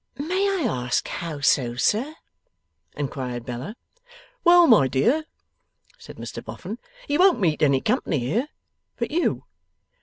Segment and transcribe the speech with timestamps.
[0.17, 2.15] 'May I ask how so, sir?'
[2.97, 3.75] inquired Bella.
[4.43, 5.25] 'Well, my dear,'
[5.99, 8.47] said Mr Boffin, 'he won't meet any company here,
[8.97, 9.43] but you.